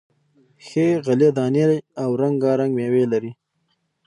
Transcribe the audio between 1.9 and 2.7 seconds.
او رنگا